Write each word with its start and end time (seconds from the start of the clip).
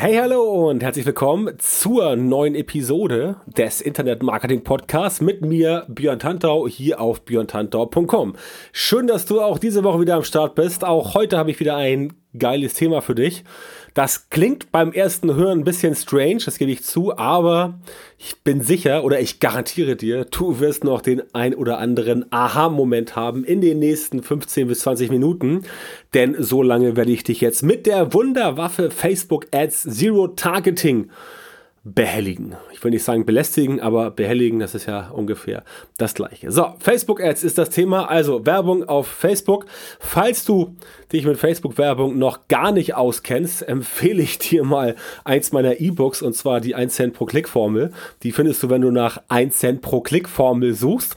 Hey, 0.00 0.14
hallo 0.14 0.70
und 0.70 0.80
herzlich 0.84 1.06
willkommen 1.06 1.58
zur 1.58 2.14
neuen 2.14 2.54
Episode 2.54 3.34
des 3.46 3.80
Internet 3.80 4.22
Marketing 4.22 4.62
Podcasts 4.62 5.20
mit 5.20 5.40
mir, 5.40 5.86
Björn 5.88 6.20
Tantau, 6.20 6.68
hier 6.68 7.00
auf 7.00 7.22
björntantau.com. 7.22 8.36
Schön, 8.70 9.08
dass 9.08 9.26
du 9.26 9.40
auch 9.40 9.58
diese 9.58 9.82
Woche 9.82 10.00
wieder 10.00 10.14
am 10.14 10.22
Start 10.22 10.54
bist. 10.54 10.84
Auch 10.84 11.14
heute 11.14 11.36
habe 11.36 11.50
ich 11.50 11.58
wieder 11.58 11.74
ein 11.74 12.12
geiles 12.38 12.74
Thema 12.74 13.02
für 13.02 13.16
dich. 13.16 13.42
Das 13.98 14.30
klingt 14.30 14.70
beim 14.70 14.92
ersten 14.92 15.34
Hören 15.34 15.58
ein 15.58 15.64
bisschen 15.64 15.96
strange, 15.96 16.38
das 16.44 16.58
gebe 16.58 16.70
ich 16.70 16.84
zu, 16.84 17.18
aber 17.18 17.80
ich 18.16 18.36
bin 18.44 18.60
sicher 18.60 19.02
oder 19.02 19.18
ich 19.18 19.40
garantiere 19.40 19.96
dir, 19.96 20.24
du 20.24 20.60
wirst 20.60 20.84
noch 20.84 21.00
den 21.00 21.20
ein 21.34 21.52
oder 21.52 21.78
anderen 21.78 22.24
Aha-Moment 22.30 23.16
haben 23.16 23.42
in 23.42 23.60
den 23.60 23.80
nächsten 23.80 24.22
15 24.22 24.68
bis 24.68 24.78
20 24.82 25.10
Minuten, 25.10 25.64
denn 26.14 26.36
so 26.38 26.62
lange 26.62 26.94
werde 26.94 27.10
ich 27.10 27.24
dich 27.24 27.40
jetzt 27.40 27.64
mit 27.64 27.86
der 27.86 28.14
Wunderwaffe 28.14 28.92
Facebook 28.92 29.48
Ads 29.50 29.82
Zero 29.82 30.28
Targeting 30.28 31.10
behelligen. 31.84 32.56
Ich 32.72 32.82
will 32.82 32.90
nicht 32.90 33.04
sagen 33.04 33.24
belästigen, 33.24 33.80
aber 33.80 34.10
behelligen, 34.10 34.58
das 34.58 34.74
ist 34.74 34.86
ja 34.86 35.10
ungefähr 35.10 35.64
das 35.96 36.14
gleiche. 36.14 36.50
So, 36.50 36.74
Facebook 36.78 37.22
Ads 37.22 37.44
ist 37.44 37.58
das 37.58 37.70
Thema, 37.70 38.08
also 38.08 38.44
Werbung 38.44 38.88
auf 38.88 39.06
Facebook. 39.06 39.66
Falls 39.98 40.44
du 40.44 40.76
dich 41.12 41.24
mit 41.24 41.38
Facebook 41.38 41.78
Werbung 41.78 42.18
noch 42.18 42.48
gar 42.48 42.72
nicht 42.72 42.94
auskennst, 42.94 43.66
empfehle 43.66 44.22
ich 44.22 44.38
dir 44.38 44.64
mal 44.64 44.96
eins 45.24 45.52
meiner 45.52 45.80
E-Books 45.80 46.22
und 46.22 46.34
zwar 46.34 46.60
die 46.60 46.74
1 46.74 46.94
Cent 46.94 47.14
pro 47.14 47.24
Klick 47.24 47.48
Formel. 47.48 47.92
Die 48.22 48.32
findest 48.32 48.62
du, 48.62 48.70
wenn 48.70 48.82
du 48.82 48.90
nach 48.90 49.18
1 49.28 49.58
Cent 49.58 49.80
pro 49.80 50.00
Klick 50.00 50.28
Formel 50.28 50.74
suchst 50.74 51.16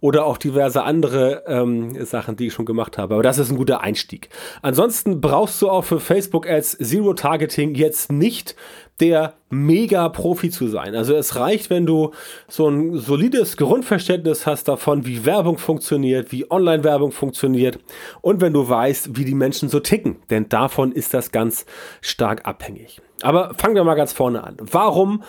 oder 0.00 0.26
auch 0.26 0.36
diverse 0.36 0.82
andere 0.82 1.44
ähm, 1.46 2.04
Sachen, 2.04 2.36
die 2.36 2.48
ich 2.48 2.52
schon 2.52 2.66
gemacht 2.66 2.98
habe. 2.98 3.14
Aber 3.14 3.22
das 3.22 3.38
ist 3.38 3.50
ein 3.50 3.56
guter 3.56 3.82
Einstieg. 3.82 4.28
Ansonsten 4.60 5.20
brauchst 5.20 5.62
du 5.62 5.70
auch 5.70 5.84
für 5.84 6.00
Facebook 6.00 6.48
Ads 6.48 6.78
Zero 6.78 7.14
Targeting 7.14 7.74
jetzt 7.74 8.10
nicht 8.12 8.56
der 9.00 9.34
Mega-Profi 9.50 10.50
zu 10.50 10.68
sein. 10.68 10.94
Also 10.94 11.14
es 11.14 11.36
reicht, 11.36 11.70
wenn 11.70 11.86
du 11.86 12.12
so 12.48 12.68
ein 12.68 12.96
solides 12.98 13.56
Grundverständnis 13.56 14.46
hast 14.46 14.68
davon, 14.68 15.06
wie 15.06 15.24
Werbung 15.24 15.58
funktioniert, 15.58 16.32
wie 16.32 16.50
Online-Werbung 16.50 17.12
funktioniert 17.12 17.78
und 18.20 18.40
wenn 18.40 18.52
du 18.52 18.68
weißt, 18.68 19.16
wie 19.16 19.24
die 19.24 19.34
Menschen 19.34 19.68
so 19.68 19.80
ticken. 19.80 20.16
Denn 20.30 20.48
davon 20.48 20.92
ist 20.92 21.14
das 21.14 21.32
ganz 21.32 21.66
stark 22.00 22.46
abhängig. 22.46 23.00
Aber 23.22 23.54
fangen 23.54 23.74
wir 23.74 23.84
mal 23.84 23.94
ganz 23.94 24.12
vorne 24.12 24.44
an. 24.44 24.56
Warum 24.60 25.22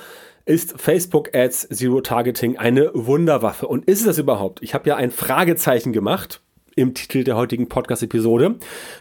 ist 0.46 0.80
Facebook 0.80 1.36
Ads 1.36 1.70
Zero 1.70 2.02
Targeting 2.02 2.58
eine 2.58 2.92
Wunderwaffe? 2.94 3.68
Und 3.68 3.86
ist 3.86 4.02
es 4.02 4.06
das 4.06 4.18
überhaupt? 4.18 4.62
Ich 4.62 4.74
habe 4.74 4.90
ja 4.90 4.96
ein 4.96 5.12
Fragezeichen 5.12 5.94
gemacht 5.94 6.42
im 6.76 6.94
Titel 6.94 7.24
der 7.24 7.36
heutigen 7.36 7.70
Podcast-Episode. 7.70 8.56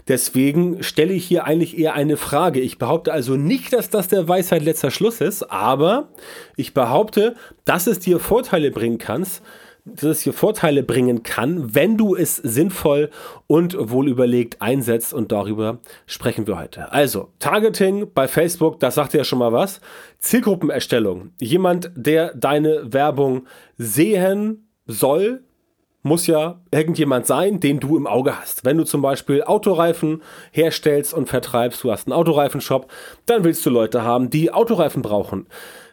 Deswegen 0.08 0.82
stelle 0.82 1.12
ich 1.12 1.24
hier 1.24 1.44
eigentlich 1.44 1.78
eher 1.78 1.94
eine 1.94 2.16
Frage. 2.16 2.60
Ich 2.60 2.78
behaupte 2.78 3.12
also 3.12 3.36
nicht, 3.36 3.72
dass 3.72 3.90
das 3.90 4.08
der 4.08 4.28
Weisheit 4.28 4.62
letzter 4.62 4.90
Schluss 4.90 5.20
ist, 5.20 5.42
aber 5.44 6.08
ich 6.56 6.74
behaupte, 6.74 7.34
dass 7.64 7.86
es 7.86 7.98
dir 7.98 8.18
Vorteile 8.18 8.70
bringen 8.70 8.98
kannst, 8.98 9.42
dass 9.84 10.04
es 10.04 10.22
dir 10.22 10.32
Vorteile 10.32 10.82
bringen 10.82 11.22
kann, 11.22 11.74
wenn 11.74 11.96
du 11.96 12.14
es 12.14 12.36
sinnvoll 12.36 13.10
und 13.46 13.76
wohl 13.90 14.08
überlegt 14.08 14.62
einsetzt 14.62 15.12
und 15.12 15.32
darüber 15.32 15.78
sprechen 16.06 16.46
wir 16.46 16.58
heute. 16.58 16.92
Also, 16.92 17.30
Targeting 17.40 18.06
bei 18.14 18.28
Facebook, 18.28 18.78
das 18.78 18.94
sagt 18.94 19.14
ja 19.14 19.24
schon 19.24 19.40
mal 19.40 19.52
was. 19.52 19.80
Zielgruppenerstellung. 20.18 21.32
Jemand, 21.40 21.90
der 21.96 22.34
deine 22.34 22.92
Werbung 22.92 23.46
sehen 23.76 24.68
soll, 24.86 25.42
muss 26.02 26.26
ja 26.26 26.60
irgendjemand 26.70 27.26
sein, 27.26 27.60
den 27.60 27.80
du 27.80 27.96
im 27.96 28.06
Auge 28.06 28.38
hast. 28.38 28.64
Wenn 28.64 28.76
du 28.76 28.84
zum 28.84 29.02
Beispiel 29.02 29.42
Autoreifen 29.42 30.22
herstellst 30.50 31.14
und 31.14 31.28
vertreibst, 31.28 31.82
du 31.84 31.92
hast 31.92 32.06
einen 32.06 32.12
Autoreifenshop, 32.12 32.90
dann 33.26 33.44
willst 33.44 33.64
du 33.64 33.70
Leute 33.70 34.02
haben, 34.02 34.30
die 34.30 34.52
Autoreifen 34.52 35.02
brauchen. 35.02 35.46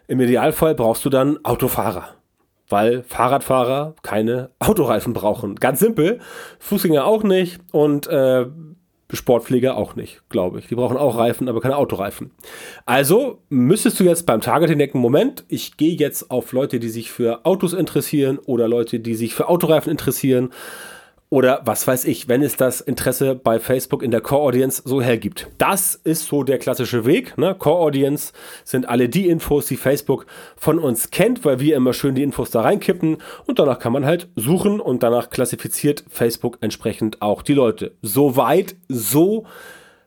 Im 0.08 0.20
Idealfall 0.20 0.74
brauchst 0.74 1.06
du 1.06 1.09
dann 1.09 1.44
Autofahrer, 1.46 2.16
weil 2.68 3.03
Fahrradfahrer 3.03 3.96
keine 4.02 4.50
Autoreifen 4.59 5.14
brauchen. 5.14 5.56
Ganz 5.56 5.80
simpel. 5.80 6.20
Fußgänger 6.58 7.06
auch 7.06 7.24
nicht 7.24 7.62
und 7.72 8.08
äh, 8.08 8.47
Sportpfleger 9.16 9.75
auch 9.75 9.96
nicht, 9.96 10.22
glaube 10.30 10.59
ich. 10.59 10.68
Die 10.68 10.75
brauchen 10.75 10.97
auch 10.97 11.18
Reifen, 11.18 11.50
aber 11.50 11.62
keine 11.62 11.78
Autoreifen. 11.78 12.31
Also 12.86 13.40
müsstest 13.50 14.00
du 14.00 14.03
jetzt 14.03 14.25
beim 14.25 14.42
Targeting 14.42 14.78
denken, 14.78 15.00
Moment, 15.00 15.46
ich 15.47 15.78
gehe 15.78 15.96
jetzt 15.96 16.30
auf 16.30 16.52
Leute, 16.52 16.80
die 16.80 16.90
sich 16.90 17.12
für 17.12 17.46
Autos 17.46 17.74
interessieren 17.74 18.38
oder 18.38 18.68
Leute, 18.68 19.00
die 19.00 19.16
sich 19.16 19.34
für 19.34 19.50
Autoreifen 19.50 19.92
interessieren 19.92 20.52
oder 21.29 21.62
was 21.63 21.88
weiß 21.88 22.06
ich, 22.06 22.28
wenn 22.28 22.41
es 22.41 22.57
das 22.57 22.81
Interesse 22.81 23.35
bei 23.35 23.59
Facebook 23.59 24.01
in 24.01 24.09
der 24.09 24.22
Core 24.22 24.41
Audience 24.41 24.81
so 24.84 25.00
hergibt. 25.00 25.47
Das 25.59 25.94
ist 25.94 26.25
so 26.25 26.44
der 26.44 26.57
klassische 26.57 27.06
Weg. 27.06 27.38
Ne? 27.38 27.53
Core 27.53 27.79
Audience 27.79 28.34
sind 28.63 28.90
alle 28.90 29.09
die 29.09 29.29
Infos, 29.29 29.67
die 29.67 29.78
Facebook 29.78 30.25
von 30.57 30.79
uns 30.79 31.12
kennt, 31.12 31.45
weil 31.45 31.59
wir 31.59 31.75
immer 31.75 31.94
schön 31.94 32.16
die 32.16 32.23
Infos 32.23 32.50
da 32.50 32.62
reinkippen 32.62 33.17
und 33.45 33.59
danach 33.59 33.78
kann 33.78 33.94
man 33.94 34.06
halt 34.06 34.28
suchen 34.35 34.79
und 34.79 35.03
danach 35.03 35.29
klassifiziert 35.29 36.03
Facebook 36.09 36.57
entsprechend 36.62 37.22
auch 37.22 37.44
die 37.44 37.53
Leute. 37.53 37.96
Soweit, 38.01 38.75
so 38.88 39.46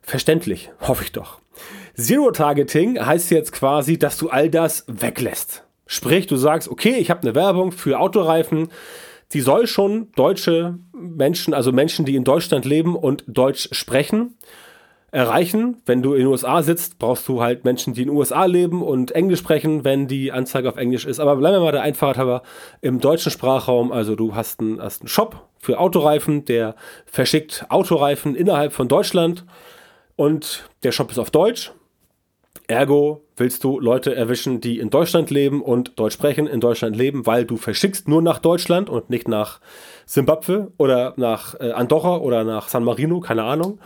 verständlich, 0.01 0.71
hoffe 0.81 1.05
ich 1.05 1.13
doch. 1.13 1.41
Zero 1.95 2.33
Targeting 2.33 2.99
heißt 2.99 3.31
jetzt 3.31 3.53
quasi, 3.53 3.99
dass 3.99 4.19
du 4.19 4.29
all 4.29 4.51
das 4.51 4.85
weglässt. 4.89 5.63
Sprich, 5.87 6.27
du 6.27 6.37
sagst, 6.37 6.69
okay, 6.69 6.97
ich 6.97 7.11
habe 7.11 7.23
eine 7.23 7.35
Werbung 7.35 7.71
für 7.71 8.01
Autoreifen 8.01 8.71
die 9.33 9.41
soll 9.41 9.67
schon 9.67 10.13
deutsche 10.13 10.79
Menschen, 10.93 11.55
also 11.55 11.73
Menschen, 11.73 12.05
die 12.05 12.17
in 12.17 12.25
Deutschland 12.25 12.65
leben 12.65 12.97
und 12.97 13.25
Deutsch 13.27 13.69
sprechen, 13.73 14.37
erreichen. 15.11 15.77
Wenn 15.85 16.03
du 16.03 16.15
in 16.15 16.21
den 16.21 16.29
USA 16.29 16.63
sitzt, 16.63 16.99
brauchst 16.99 17.29
du 17.29 17.43
halt 17.43 17.65
Menschen, 17.65 17.95
die 17.95 18.03
in 18.03 18.09
den 18.09 18.17
USA 18.17 18.45
leben 18.47 18.83
und 18.83 19.13
Englisch 19.13 19.41
sprechen, 19.41 19.85
wenn 19.85 20.09
die 20.09 20.33
Anzeige 20.33 20.69
auf 20.69 20.77
Englisch 20.77 21.05
ist. 21.05 21.21
Aber 21.21 21.37
bleiben 21.37 21.57
wir 21.57 21.61
mal 21.61 21.73
der 21.73 21.83
Einfachheit 21.83 22.17
halber 22.17 22.43
im 22.81 22.99
deutschen 23.01 23.31
Sprachraum. 23.31 23.93
Also 23.93 24.17
du 24.17 24.35
hast 24.35 24.61
einen, 24.61 24.81
hast 24.81 25.03
einen 25.03 25.09
Shop 25.09 25.49
für 25.59 25.79
Autoreifen, 25.79 26.45
der 26.45 26.75
verschickt 27.07 27.67
Autoreifen 27.69 28.35
innerhalb 28.35 28.73
von 28.73 28.89
Deutschland 28.89 29.45
und 30.17 30.69
der 30.83 30.93
Shop 30.93 31.11
ist 31.11 31.19
auf 31.19 31.31
Deutsch. 31.31 31.73
Ergo 32.73 33.23
willst 33.37 33.65
du 33.65 33.79
Leute 33.79 34.15
erwischen, 34.15 34.61
die 34.61 34.79
in 34.79 34.91
Deutschland 34.91 35.31
leben 35.31 35.63
und 35.63 35.99
Deutsch 35.99 36.15
sprechen, 36.15 36.47
in 36.47 36.61
Deutschland 36.61 36.97
leben, 36.97 37.27
weil 37.27 37.45
du 37.45 37.57
verschickst 37.57 38.09
nur 38.09 38.23
nach 38.23 38.39
Deutschland 38.39 38.89
und 38.89 39.11
nicht 39.11 39.29
nach 39.29 39.61
Simbabwe 40.07 40.73
oder 40.79 41.15
nach 41.17 41.59
äh, 41.61 41.73
Andorra 41.73 42.17
oder 42.17 42.45
nach 42.45 42.69
San 42.69 42.85
Marino, 42.85 43.21
keine 43.21 43.45
Ahnung. 43.45 43.79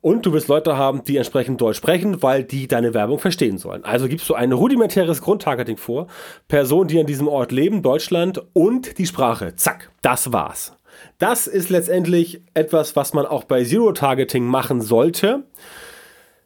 Und 0.00 0.26
du 0.26 0.32
willst 0.32 0.48
Leute 0.48 0.76
haben, 0.76 1.04
die 1.04 1.16
entsprechend 1.16 1.60
Deutsch 1.60 1.76
sprechen, 1.76 2.22
weil 2.22 2.42
die 2.42 2.66
deine 2.66 2.92
Werbung 2.92 3.20
verstehen 3.20 3.58
sollen. 3.58 3.84
Also 3.84 4.08
gibst 4.08 4.28
du 4.28 4.34
ein 4.34 4.50
rudimentäres 4.50 5.22
Grundtargeting 5.22 5.76
vor. 5.76 6.08
Personen, 6.48 6.88
die 6.88 6.98
an 6.98 7.06
diesem 7.06 7.28
Ort 7.28 7.52
leben, 7.52 7.82
Deutschland 7.82 8.42
und 8.52 8.98
die 8.98 9.06
Sprache. 9.06 9.54
Zack, 9.54 9.92
das 10.02 10.32
war's. 10.32 10.76
Das 11.18 11.46
ist 11.46 11.70
letztendlich 11.70 12.42
etwas, 12.54 12.96
was 12.96 13.14
man 13.14 13.26
auch 13.26 13.44
bei 13.44 13.62
Zero-Targeting 13.62 14.44
machen 14.44 14.80
sollte. 14.80 15.44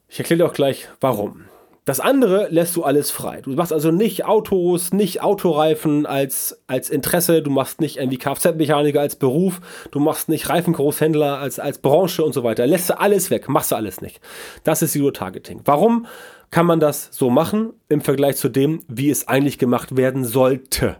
Ich 0.09 0.19
erkläre 0.19 0.39
dir 0.39 0.45
auch 0.45 0.53
gleich, 0.53 0.87
warum. 1.01 1.45
Das 1.87 2.01
andere 2.01 2.49
lässt 2.49 2.75
du 2.75 2.83
alles 2.83 3.11
frei. 3.11 3.39
Du 3.39 3.51
machst 3.51 3.71
also 3.71 3.91
nicht 3.91 4.25
Autos, 4.25 4.91
nicht 4.91 5.21
Autoreifen 5.21 6.05
als, 6.05 6.61
als 6.67 6.89
Interesse, 6.89 7.41
du 7.41 7.49
machst 7.49 7.79
nicht 7.79 7.95
irgendwie 7.95 8.17
Kfz-Mechaniker 8.17 8.99
als 8.99 9.15
Beruf, 9.15 9.61
du 9.91 10.01
machst 10.01 10.27
nicht 10.27 10.49
Reifengroßhändler 10.49 11.39
als, 11.39 11.59
als 11.59 11.79
Branche 11.79 12.25
und 12.25 12.33
so 12.33 12.43
weiter. 12.43 12.67
Lässt 12.67 12.89
du 12.89 12.99
alles 12.99 13.31
weg, 13.31 13.47
machst 13.47 13.71
du 13.71 13.77
alles 13.77 14.01
nicht. 14.01 14.19
Das 14.65 14.81
ist 14.81 14.91
Zero-Targeting. 14.91 15.61
Warum 15.63 16.07
kann 16.51 16.65
man 16.65 16.81
das 16.81 17.07
so 17.11 17.29
machen 17.29 17.71
im 17.87 18.01
Vergleich 18.01 18.35
zu 18.35 18.49
dem, 18.49 18.83
wie 18.89 19.09
es 19.09 19.29
eigentlich 19.29 19.57
gemacht 19.57 19.95
werden 19.95 20.25
sollte? 20.25 20.97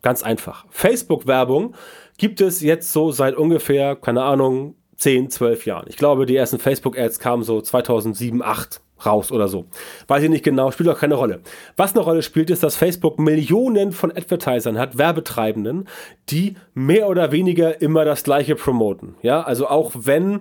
Ganz 0.00 0.22
einfach. 0.22 0.64
Facebook-Werbung 0.70 1.74
gibt 2.16 2.40
es 2.40 2.62
jetzt 2.62 2.90
so 2.90 3.10
seit 3.10 3.36
ungefähr, 3.36 3.96
keine 3.96 4.22
Ahnung, 4.22 4.76
10, 4.98 5.30
12 5.30 5.66
Jahren. 5.66 5.86
Ich 5.88 5.96
glaube, 5.96 6.26
die 6.26 6.36
ersten 6.36 6.58
Facebook-Ads 6.58 7.18
kamen 7.18 7.42
so 7.42 7.60
2007, 7.60 8.38
2008 8.40 8.80
raus 9.04 9.32
oder 9.32 9.48
so. 9.48 9.66
Weiß 10.06 10.22
ich 10.22 10.30
nicht 10.30 10.44
genau, 10.44 10.70
spielt 10.70 10.88
auch 10.88 10.98
keine 10.98 11.14
Rolle. 11.14 11.40
Was 11.76 11.94
eine 11.94 12.02
Rolle 12.04 12.22
spielt, 12.22 12.50
ist, 12.50 12.62
dass 12.62 12.76
Facebook 12.76 13.18
Millionen 13.18 13.92
von 13.92 14.10
Advertisern 14.10 14.78
hat, 14.78 14.98
Werbetreibenden, 14.98 15.88
die 16.30 16.54
mehr 16.74 17.08
oder 17.08 17.32
weniger 17.32 17.80
immer 17.80 18.04
das 18.04 18.24
gleiche 18.24 18.56
promoten. 18.56 19.14
Ja, 19.22 19.42
also 19.42 19.68
auch 19.68 19.92
wenn 19.94 20.40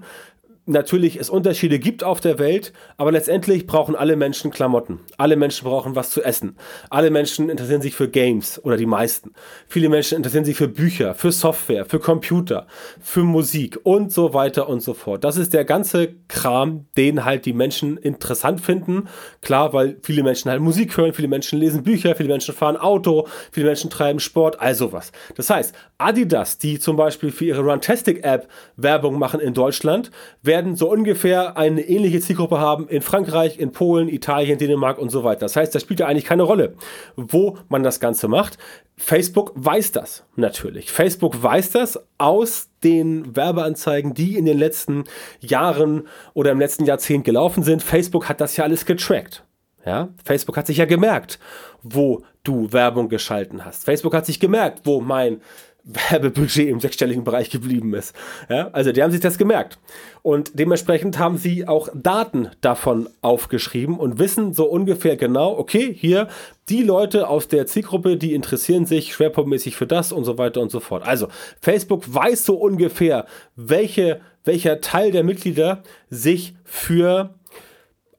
natürlich 0.68 1.20
es 1.20 1.30
Unterschiede 1.30 1.80
gibt 1.80 2.04
auf 2.04 2.20
der 2.20 2.40
Welt, 2.40 2.74
aber 2.98 3.12
letztendlich 3.12 3.68
brauchen 3.68 3.96
alle 3.96 4.16
Menschen 4.16 4.52
Klamotten. 4.52 5.00
Alle 5.18 5.36
Menschen 5.36 5.68
brauchen 5.68 5.96
was 5.96 6.10
zu 6.10 6.24
essen. 6.24 6.58
Alle 6.90 7.10
Menschen 7.10 7.50
interessieren 7.50 7.82
sich 7.82 7.96
für 7.96 8.10
Games 8.10 8.64
oder 8.64 8.78
die 8.78 8.86
meisten. 8.86 9.34
Viele 9.68 9.90
Menschen 9.90 10.18
interessieren 10.18 10.46
sich 10.46 10.58
für 10.58 10.68
Bücher, 10.68 11.16
für 11.16 11.32
Software, 11.32 11.86
für 11.86 12.00
Computer, 12.00 12.68
für 13.00 13.24
Musik 13.24 13.80
und 13.84 14.12
so 14.12 14.34
weiter 14.34 14.68
und 14.70 14.82
so 14.82 14.94
fort. 14.94 15.24
Das 15.24 15.38
ist 15.38 15.54
der 15.54 15.66
ganze 15.66 16.16
Kram, 16.28 16.86
den 16.98 17.26
halt 17.26 17.46
die 17.46 17.54
Menschen 17.54 17.98
interessant 17.98 18.62
finden. 18.62 19.08
Klar, 19.42 19.74
weil 19.74 19.98
viele 20.02 20.24
Menschen 20.24 20.52
halt 20.52 20.62
Musik 20.62 20.98
hören, 20.98 21.14
viele 21.14 21.28
Menschen 21.28 21.60
lesen 21.60 21.84
Bücher, 21.84 22.16
viele 22.16 22.30
Menschen 22.30 22.54
fahren 22.54 22.78
Auto, 22.78 23.28
viele 23.52 23.68
Menschen 23.68 23.90
treiben 23.90 24.20
Sport, 24.20 24.60
all 24.60 24.76
sowas. 24.76 25.12
Das 25.36 25.50
heißt, 25.50 25.74
Adidas, 25.98 26.58
die 26.58 26.80
zum 26.80 26.96
Beispiel 26.96 27.32
für 27.32 27.46
ihre 27.46 27.62
Runtastic 27.62 28.24
App 28.24 28.48
Werbung 28.76 29.18
machen 29.18 29.40
in 29.40 29.54
Deutschland, 29.54 30.12
werden 30.42 30.57
werden 30.58 30.76
so 30.76 30.90
ungefähr 30.90 31.56
eine 31.56 31.82
ähnliche 31.82 32.20
Zielgruppe 32.20 32.60
haben 32.60 32.88
in 32.88 33.04
Frankreich, 33.04 33.60
in 33.60 33.72
Polen, 33.72 34.10
Italien, 34.10 34.58
Dänemark 34.58 34.98
und 34.98 35.10
so 35.10 35.24
weiter. 35.24 35.42
Das 35.42 35.56
heißt, 35.56 35.76
das 35.76 35.84
spielt 35.84 36.00
ja 36.00 36.08
eigentlich 36.08 36.26
keine 36.26 36.42
Rolle, 36.42 36.74
wo 37.16 37.60
man 37.70 37.84
das 37.84 38.00
Ganze 38.00 38.28
macht. 38.28 38.58
Facebook 38.96 39.52
weiß 39.54 39.92
das 39.92 40.26
natürlich. 40.36 40.92
Facebook 40.92 41.44
weiß 41.44 41.70
das 41.70 42.00
aus 42.18 42.70
den 42.84 43.36
Werbeanzeigen, 43.36 44.16
die 44.16 44.36
in 44.36 44.46
den 44.46 44.58
letzten 44.58 45.04
Jahren 45.42 46.08
oder 46.34 46.52
im 46.52 46.60
letzten 46.60 46.86
Jahrzehnt 46.86 47.24
gelaufen 47.24 47.62
sind. 47.62 47.84
Facebook 47.84 48.28
hat 48.28 48.42
das 48.42 48.58
ja 48.58 48.64
alles 48.64 48.88
getrackt. 48.88 49.44
Ja, 49.86 50.10
Facebook 50.26 50.58
hat 50.58 50.66
sich 50.66 50.78
ja 50.78 50.86
gemerkt, 50.86 51.38
wo 51.84 52.24
du 52.44 52.74
Werbung 52.74 53.10
geschalten 53.10 53.64
hast. 53.64 53.86
Facebook 53.86 54.16
hat 54.16 54.26
sich 54.26 54.40
gemerkt, 54.40 54.82
wo 54.86 55.02
mein 55.02 55.40
Werbebudget 55.88 56.68
im 56.68 56.82
sechsstelligen 56.82 57.24
Bereich 57.24 57.50
geblieben 57.50 57.94
ist. 57.94 58.14
Ja, 58.50 58.70
also 58.74 58.92
die 58.92 59.02
haben 59.02 59.12
sich 59.12 59.22
das 59.22 59.38
gemerkt. 59.38 59.80
Und 60.22 60.60
dementsprechend 60.60 61.18
haben 61.18 61.38
sie 61.38 61.68
auch 61.68 61.88
Daten 61.94 62.50
davon 62.60 63.10
aufgeschrieben 63.22 63.98
und 63.98 64.20
wissen 64.20 64.54
so 64.54 64.66
ungefähr 64.66 65.16
genau, 65.16 65.58
okay, 65.58 65.94
hier 65.94 66.28
die 66.68 66.84
Leute 66.84 67.30
aus 67.30 67.48
der 67.48 67.68
Zielgruppe, 67.68 68.18
die 68.18 68.34
interessieren 68.34 68.86
sich 68.86 69.14
schwerpunktmäßig 69.14 69.78
für 69.78 69.88
das 69.88 70.12
und 70.12 70.26
so 70.26 70.38
weiter 70.38 70.62
und 70.62 70.72
so 70.72 70.82
fort. 70.82 71.08
Also 71.08 71.30
Facebook 71.62 72.14
weiß 72.14 72.44
so 72.44 72.56
ungefähr, 72.56 73.26
welche, 73.56 74.20
welcher 74.44 74.82
Teil 74.82 75.12
der 75.12 75.24
Mitglieder 75.24 75.84
sich 76.10 76.56
für 76.66 77.34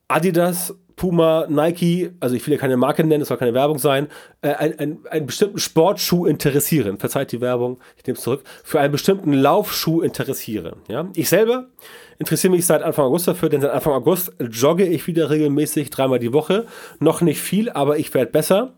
Adidas 0.09 0.75
Puma, 0.99 1.47
Nike, 1.49 2.11
also 2.21 2.35
ich 2.35 2.47
will 2.47 2.53
ja 2.53 2.61
keine 2.61 2.77
Marke 2.77 3.05
nennen, 3.05 3.23
es 3.23 3.29
soll 3.29 3.39
keine 3.39 3.55
Werbung 3.55 3.79
sein, 3.79 4.09
äh, 4.43 4.51
ein, 4.51 4.79
ein, 4.79 4.99
einen 5.09 5.27
bestimmten 5.27 5.59
Sportschuh 5.59 6.27
interessieren. 6.27 6.99
Verzeiht 6.99 7.33
die 7.33 7.41
Werbung, 7.41 7.79
ich 7.97 8.07
nehme 8.07 8.19
es 8.19 8.23
zurück. 8.23 8.43
Für 8.65 8.81
einen 8.81 8.93
bestimmten 8.93 9.33
Laufschuh 9.33 10.03
interessieren. 10.03 10.77
Ja? 10.89 11.09
Ich 11.15 11.31
selber 11.31 11.69
interessiere 12.19 12.51
mich 12.51 12.67
seit 12.67 12.83
Anfang 12.83 13.07
August 13.07 13.29
dafür, 13.29 13.49
denn 13.49 13.61
seit 13.61 13.71
Anfang 13.71 13.95
August 13.95 14.33
jogge 14.41 14.85
ich 14.85 15.07
wieder 15.07 15.31
regelmäßig 15.31 15.91
dreimal 15.91 16.19
die 16.19 16.33
Woche. 16.33 16.67
Noch 16.99 17.21
nicht 17.23 17.41
viel, 17.41 17.71
aber 17.71 17.99
ich 17.99 18.13
werde 18.13 18.31
besser. 18.31 18.75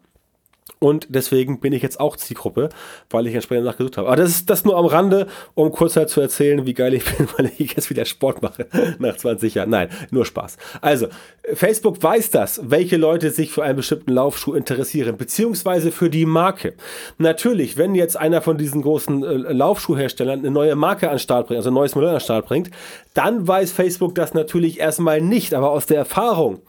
Und 0.83 1.09
deswegen 1.11 1.61
bin 1.61 1.75
ich 1.75 1.83
jetzt 1.83 2.01
auch 2.01 2.17
Zielgruppe, 2.17 2.71
weil 3.11 3.27
ich 3.27 3.35
entsprechend 3.35 3.67
nachgesucht 3.67 3.99
habe. 3.99 4.09
Aber 4.09 4.17
das 4.17 4.31
ist 4.31 4.49
das 4.49 4.65
nur 4.65 4.79
am 4.79 4.87
Rande, 4.87 5.27
um 5.55 5.71
kurz 5.73 5.95
halt 5.95 6.09
zu 6.09 6.23
erzählen, 6.23 6.65
wie 6.65 6.73
geil 6.73 6.95
ich 6.95 7.05
bin, 7.17 7.29
weil 7.37 7.53
ich 7.59 7.75
jetzt 7.75 7.91
wieder 7.91 8.07
Sport 8.07 8.41
mache 8.41 8.67
nach 8.99 9.15
20 9.15 9.55
Jahren. 9.55 9.69
Nein, 9.69 9.91
nur 10.11 10.25
Spaß. 10.25 10.57
Also, 10.81 11.09
Facebook 11.53 12.03
weiß 12.03 12.31
das, 12.31 12.63
welche 12.65 12.97
Leute 12.97 13.31
sich 13.31 13.53
für 13.53 13.63
einen 13.63 13.77
bestimmten 13.77 14.13
Laufschuh 14.13 14.55
interessieren, 14.55 15.19
beziehungsweise 15.19 15.93
für 15.93 16.09
die 16.09 16.25
Marke. 16.25 16.73
Natürlich, 17.19 17.77
wenn 17.77 17.95
jetzt 17.95 18.17
einer 18.17 18.41
von 18.41 18.57
diesen 18.57 18.81
großen 18.81 19.23
äh, 19.23 19.53
Laufschuhherstellern 19.53 20.39
eine 20.39 20.51
neue 20.51 20.77
Marke 20.77 21.11
an 21.11 21.19
Start 21.19 21.49
bringt, 21.49 21.59
also 21.59 21.71
ein 21.71 21.75
neues 21.75 21.95
Modell 21.95 22.15
an 22.15 22.21
Start 22.21 22.47
bringt, 22.47 22.71
dann 23.13 23.47
weiß 23.47 23.73
Facebook 23.73 24.15
das 24.15 24.33
natürlich 24.33 24.81
erstmal 24.81 25.21
nicht. 25.21 25.53
Aber 25.53 25.73
aus 25.73 25.85
der 25.85 25.99
Erfahrung 25.99 26.63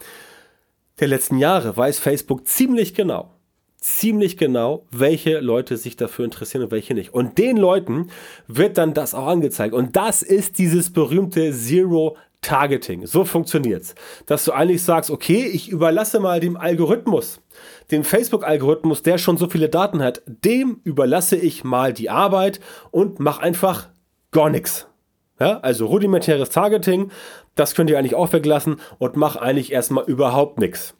der 1.00 1.08
letzten 1.08 1.38
Jahre 1.38 1.74
weiß 1.74 1.98
Facebook 1.98 2.46
ziemlich 2.46 2.94
genau, 2.94 3.30
ziemlich 3.82 4.36
genau, 4.36 4.86
welche 4.90 5.40
Leute 5.40 5.76
sich 5.76 5.96
dafür 5.96 6.24
interessieren 6.24 6.64
und 6.64 6.70
welche 6.70 6.94
nicht. 6.94 7.12
Und 7.12 7.36
den 7.36 7.56
Leuten 7.56 8.08
wird 8.46 8.78
dann 8.78 8.94
das 8.94 9.14
auch 9.14 9.26
angezeigt. 9.26 9.74
Und 9.74 9.96
das 9.96 10.22
ist 10.22 10.58
dieses 10.58 10.92
berühmte 10.92 11.52
Zero 11.52 12.16
Targeting. 12.40 13.06
So 13.06 13.24
funktioniert's. 13.24 13.94
Dass 14.26 14.44
du 14.44 14.52
eigentlich 14.52 14.82
sagst, 14.82 15.10
okay, 15.10 15.46
ich 15.46 15.68
überlasse 15.68 16.20
mal 16.20 16.40
dem 16.40 16.56
Algorithmus, 16.56 17.40
dem 17.90 18.04
Facebook-Algorithmus, 18.04 19.02
der 19.02 19.18
schon 19.18 19.36
so 19.36 19.48
viele 19.48 19.68
Daten 19.68 20.02
hat, 20.02 20.22
dem 20.26 20.80
überlasse 20.84 21.36
ich 21.36 21.62
mal 21.64 21.92
die 21.92 22.10
Arbeit 22.10 22.60
und 22.90 23.20
mach 23.20 23.38
einfach 23.38 23.88
gar 24.32 24.50
nichts. 24.50 24.88
Ja, 25.40 25.58
also 25.60 25.86
rudimentäres 25.86 26.50
Targeting, 26.50 27.10
das 27.54 27.74
könnt 27.74 27.90
ihr 27.90 27.98
eigentlich 27.98 28.14
auch 28.14 28.32
weglassen 28.32 28.76
und 28.98 29.16
mach 29.16 29.36
eigentlich 29.36 29.72
erstmal 29.72 30.04
überhaupt 30.04 30.58
nichts. 30.58 30.94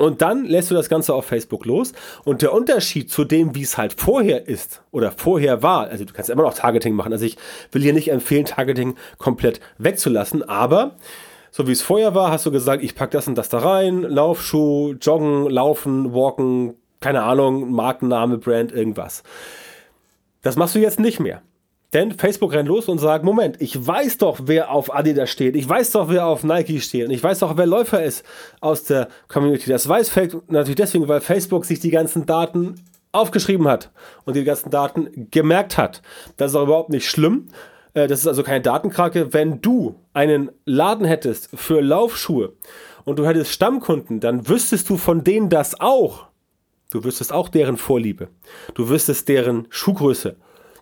Und 0.00 0.22
dann 0.22 0.46
lässt 0.46 0.70
du 0.70 0.74
das 0.74 0.88
Ganze 0.88 1.12
auf 1.12 1.26
Facebook 1.26 1.66
los. 1.66 1.92
Und 2.24 2.40
der 2.40 2.54
Unterschied 2.54 3.10
zu 3.10 3.24
dem, 3.24 3.54
wie 3.54 3.60
es 3.60 3.76
halt 3.76 3.92
vorher 3.92 4.48
ist 4.48 4.80
oder 4.92 5.12
vorher 5.12 5.62
war, 5.62 5.88
also 5.88 6.06
du 6.06 6.14
kannst 6.14 6.30
immer 6.30 6.42
noch 6.42 6.54
Targeting 6.54 6.94
machen. 6.94 7.12
Also 7.12 7.26
ich 7.26 7.36
will 7.70 7.82
hier 7.82 7.92
nicht 7.92 8.10
empfehlen, 8.10 8.46
Targeting 8.46 8.96
komplett 9.18 9.60
wegzulassen, 9.76 10.42
aber 10.42 10.96
so 11.50 11.68
wie 11.68 11.72
es 11.72 11.82
vorher 11.82 12.14
war, 12.14 12.30
hast 12.30 12.46
du 12.46 12.50
gesagt, 12.50 12.82
ich 12.82 12.94
packe 12.94 13.12
das 13.12 13.28
und 13.28 13.34
das 13.34 13.50
da 13.50 13.58
rein, 13.58 14.00
Laufschuh, 14.00 14.94
Joggen, 14.94 15.50
Laufen, 15.50 16.14
Walken, 16.14 16.76
keine 17.00 17.22
Ahnung, 17.24 17.70
Markenname, 17.70 18.38
Brand, 18.38 18.72
irgendwas. 18.72 19.22
Das 20.40 20.56
machst 20.56 20.74
du 20.74 20.78
jetzt 20.78 20.98
nicht 20.98 21.20
mehr. 21.20 21.42
Denn 21.92 22.12
Facebook 22.12 22.52
rennt 22.52 22.68
los 22.68 22.88
und 22.88 22.98
sagt, 22.98 23.24
Moment, 23.24 23.60
ich 23.60 23.84
weiß 23.84 24.18
doch, 24.18 24.40
wer 24.44 24.70
auf 24.70 24.94
Adidas 24.94 25.30
steht. 25.30 25.56
Ich 25.56 25.68
weiß 25.68 25.90
doch, 25.90 26.08
wer 26.08 26.26
auf 26.26 26.44
Nike 26.44 26.80
steht. 26.80 27.06
Und 27.06 27.10
ich 27.10 27.22
weiß 27.22 27.40
doch, 27.40 27.56
wer 27.56 27.66
Läufer 27.66 28.02
ist 28.04 28.24
aus 28.60 28.84
der 28.84 29.08
Community. 29.26 29.68
Das 29.68 29.88
weiß 29.88 30.08
Facebook 30.08 30.50
natürlich 30.50 30.76
deswegen, 30.76 31.08
weil 31.08 31.20
Facebook 31.20 31.64
sich 31.64 31.80
die 31.80 31.90
ganzen 31.90 32.26
Daten 32.26 32.76
aufgeschrieben 33.12 33.66
hat 33.66 33.90
und 34.24 34.36
die 34.36 34.44
ganzen 34.44 34.70
Daten 34.70 35.28
gemerkt 35.32 35.78
hat. 35.78 36.00
Das 36.36 36.52
ist 36.52 36.56
auch 36.56 36.62
überhaupt 36.62 36.90
nicht 36.90 37.10
schlimm. 37.10 37.48
Äh, 37.94 38.06
das 38.06 38.20
ist 38.20 38.28
also 38.28 38.44
keine 38.44 38.60
Datenkrake. 38.60 39.32
Wenn 39.32 39.60
du 39.60 39.96
einen 40.12 40.50
Laden 40.64 41.06
hättest 41.06 41.50
für 41.54 41.80
Laufschuhe 41.80 42.52
und 43.04 43.18
du 43.18 43.26
hättest 43.26 43.50
Stammkunden, 43.50 44.20
dann 44.20 44.48
wüsstest 44.48 44.88
du 44.90 44.96
von 44.96 45.24
denen 45.24 45.48
das 45.48 45.80
auch. 45.80 46.26
Du 46.92 47.02
wüsstest 47.02 47.32
auch 47.32 47.48
deren 47.48 47.76
Vorliebe. 47.76 48.28
Du 48.74 48.88
wüsstest 48.88 49.28
deren 49.28 49.66
Schuhgröße 49.70 50.36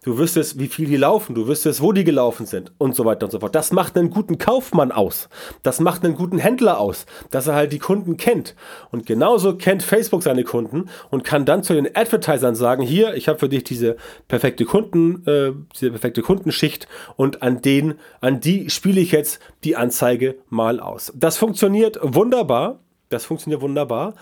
Du 0.09 0.17
wüsstest, 0.17 0.59
wie 0.59 0.69
viel 0.69 0.87
die 0.87 0.97
laufen, 0.97 1.35
du 1.35 1.49
wüsstest, 1.49 1.83
wo 1.83 1.93
die 1.93 2.03
gelaufen 2.03 2.47
sind 2.47 2.73
und 2.79 2.97
so 2.97 3.05
weiter 3.05 3.27
und 3.27 3.31
so 3.31 3.41
fort. 3.41 3.55
Das 3.55 3.73
macht 3.73 3.95
einen 3.99 4.09
guten 4.09 4.39
Kaufmann 4.39 4.91
aus. 4.91 5.29
Das 5.63 5.81
macht 5.81 6.03
einen 6.03 6.15
guten 6.15 6.39
Händler 6.39 6.81
aus, 6.81 7.05
dass 7.31 7.47
er 7.47 7.55
halt 7.55 7.75
die 7.75 7.79
Kunden 7.79 8.17
kennt. 8.17 8.55
Und 8.91 9.05
genauso 9.05 9.57
kennt 9.57 9.83
Facebook 9.83 10.23
seine 10.23 10.45
Kunden 10.45 10.89
und 11.11 11.25
kann 11.25 11.45
dann 11.45 11.63
zu 11.63 11.75
den 11.75 11.95
Advertisern 11.95 12.55
sagen, 12.55 12.83
hier, 12.83 13.17
ich 13.17 13.29
habe 13.29 13.39
für 13.39 13.51
dich 13.51 13.65
diese 13.65 13.99
perfekte 14.29 14.65
Kunden, 14.65 15.27
äh, 15.27 15.53
diese 15.79 15.91
perfekte 15.91 16.23
Kundenschicht 16.23 16.89
und 17.17 17.43
an 17.43 17.61
den, 17.61 17.97
an 18.23 18.41
die 18.41 18.71
spiele 18.71 19.03
ich 19.03 19.13
jetzt 19.13 19.41
die 19.63 19.77
Anzeige 19.77 20.37
mal 20.49 20.81
aus. 20.81 21.13
Das 21.17 21.37
funktioniert 21.37 21.99
wunderbar. 22.01 22.79
Das 23.11 23.27
funktioniert 23.27 23.61
wunderbar. 23.61 24.15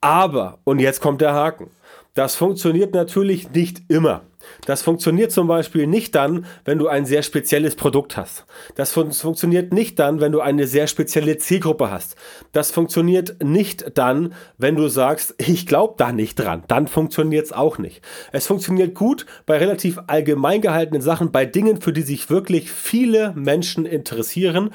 Aber, 0.00 0.58
und 0.64 0.80
jetzt 0.80 1.00
kommt 1.00 1.20
der 1.20 1.34
Haken. 1.34 1.70
Das 2.14 2.34
funktioniert 2.34 2.92
natürlich 2.92 3.50
nicht 3.52 3.82
immer. 3.88 4.22
Das 4.66 4.82
funktioniert 4.82 5.32
zum 5.32 5.46
Beispiel 5.46 5.86
nicht 5.86 6.14
dann, 6.14 6.46
wenn 6.64 6.78
du 6.78 6.88
ein 6.88 7.06
sehr 7.06 7.22
spezielles 7.22 7.76
Produkt 7.76 8.16
hast. 8.16 8.46
Das 8.74 8.92
fun 8.92 9.12
funktioniert 9.12 9.72
nicht 9.72 9.98
dann, 9.98 10.20
wenn 10.20 10.32
du 10.32 10.40
eine 10.40 10.66
sehr 10.66 10.86
spezielle 10.86 11.38
Zielgruppe 11.38 11.90
hast. 11.90 12.16
Das 12.52 12.70
funktioniert 12.70 13.42
nicht 13.42 13.98
dann, 13.98 14.34
wenn 14.58 14.76
du 14.76 14.88
sagst, 14.88 15.34
ich 15.38 15.66
glaube 15.66 15.94
da 15.98 16.12
nicht 16.12 16.36
dran. 16.36 16.64
Dann 16.68 16.88
funktioniert 16.88 17.46
es 17.46 17.52
auch 17.52 17.78
nicht. 17.78 18.02
Es 18.32 18.46
funktioniert 18.46 18.94
gut 18.94 19.26
bei 19.46 19.58
relativ 19.58 20.00
allgemein 20.06 20.60
gehaltenen 20.60 21.02
Sachen, 21.02 21.32
bei 21.32 21.44
Dingen, 21.44 21.80
für 21.80 21.92
die 21.92 22.02
sich 22.02 22.30
wirklich 22.30 22.70
viele 22.70 23.32
Menschen 23.36 23.86
interessieren. 23.86 24.70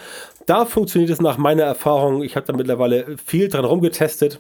Da 0.46 0.66
funktioniert 0.66 1.10
es 1.10 1.22
nach 1.22 1.38
meiner 1.38 1.64
Erfahrung. 1.64 2.24
Ich 2.24 2.36
habe 2.36 2.46
da 2.46 2.54
mittlerweile 2.54 3.18
viel 3.18 3.50
dran 3.50 3.66
rumgetestet 3.66 4.40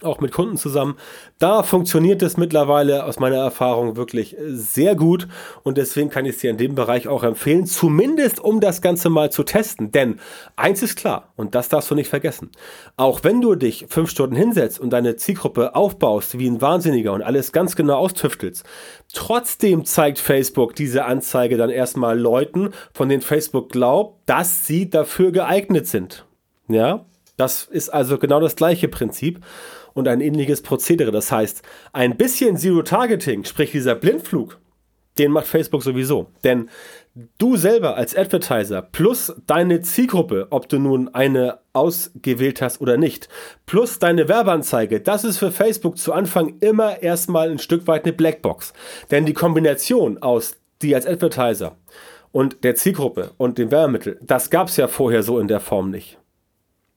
auch 0.00 0.20
mit 0.20 0.32
Kunden 0.32 0.56
zusammen. 0.56 0.96
Da 1.38 1.62
funktioniert 1.62 2.22
es 2.22 2.38
mittlerweile 2.38 3.04
aus 3.04 3.18
meiner 3.18 3.36
Erfahrung 3.36 3.94
wirklich 3.94 4.34
sehr 4.48 4.96
gut 4.96 5.28
und 5.64 5.76
deswegen 5.76 6.08
kann 6.08 6.24
ich 6.24 6.36
es 6.36 6.40
dir 6.40 6.50
in 6.50 6.56
dem 6.56 6.74
Bereich 6.74 7.08
auch 7.08 7.22
empfehlen, 7.22 7.66
zumindest 7.66 8.40
um 8.40 8.60
das 8.60 8.80
Ganze 8.80 9.10
mal 9.10 9.30
zu 9.30 9.42
testen. 9.42 9.92
Denn 9.92 10.18
eins 10.56 10.82
ist 10.82 10.96
klar 10.96 11.28
und 11.36 11.54
das 11.54 11.68
darfst 11.68 11.90
du 11.90 11.94
nicht 11.94 12.08
vergessen. 12.08 12.50
Auch 12.96 13.22
wenn 13.22 13.42
du 13.42 13.54
dich 13.54 13.84
fünf 13.90 14.08
Stunden 14.08 14.34
hinsetzt 14.34 14.80
und 14.80 14.90
deine 14.90 15.16
Zielgruppe 15.16 15.76
aufbaust 15.76 16.38
wie 16.38 16.48
ein 16.48 16.62
Wahnsinniger 16.62 17.12
und 17.12 17.22
alles 17.22 17.52
ganz 17.52 17.76
genau 17.76 17.98
austüftelst, 17.98 18.64
trotzdem 19.12 19.84
zeigt 19.84 20.18
Facebook 20.18 20.74
diese 20.74 21.04
Anzeige 21.04 21.58
dann 21.58 21.70
erstmal 21.70 22.18
Leuten, 22.18 22.70
von 22.94 23.10
denen 23.10 23.22
Facebook 23.22 23.70
glaubt, 23.70 24.22
dass 24.24 24.66
sie 24.66 24.88
dafür 24.88 25.32
geeignet 25.32 25.86
sind. 25.86 26.24
Ja, 26.68 27.04
das 27.36 27.64
ist 27.64 27.88
also 27.90 28.18
genau 28.18 28.40
das 28.40 28.56
gleiche 28.56 28.88
Prinzip 28.88 29.40
und 29.94 30.08
ein 30.08 30.20
ähnliches 30.20 30.62
Prozedere. 30.62 31.10
Das 31.10 31.30
heißt, 31.32 31.62
ein 31.92 32.16
bisschen 32.16 32.56
Zero-Targeting, 32.56 33.44
sprich 33.44 33.72
dieser 33.72 33.94
Blindflug, 33.94 34.58
den 35.18 35.30
macht 35.30 35.46
Facebook 35.46 35.82
sowieso. 35.82 36.28
Denn 36.44 36.68
du 37.38 37.56
selber 37.56 37.96
als 37.96 38.16
Advertiser 38.16 38.82
plus 38.82 39.34
deine 39.46 39.82
Zielgruppe, 39.82 40.46
ob 40.50 40.68
du 40.68 40.78
nun 40.78 41.08
eine 41.14 41.58
ausgewählt 41.72 42.62
hast 42.62 42.80
oder 42.80 42.96
nicht, 42.96 43.28
plus 43.66 43.98
deine 43.98 44.28
Werbeanzeige, 44.28 45.00
das 45.00 45.24
ist 45.24 45.38
für 45.38 45.52
Facebook 45.52 45.98
zu 45.98 46.12
Anfang 46.12 46.56
immer 46.60 47.02
erstmal 47.02 47.50
ein 47.50 47.58
Stück 47.58 47.86
weit 47.86 48.04
eine 48.04 48.12
Blackbox. 48.12 48.72
Denn 49.10 49.26
die 49.26 49.34
Kombination 49.34 50.18
aus 50.22 50.56
die 50.80 50.94
als 50.94 51.06
Advertiser 51.06 51.76
und 52.32 52.64
der 52.64 52.74
Zielgruppe 52.74 53.32
und 53.36 53.58
dem 53.58 53.70
Werbemittel, 53.70 54.18
das 54.22 54.50
gab 54.50 54.68
es 54.68 54.76
ja 54.76 54.88
vorher 54.88 55.22
so 55.22 55.38
in 55.38 55.48
der 55.48 55.60
Form 55.60 55.90
nicht. 55.90 56.18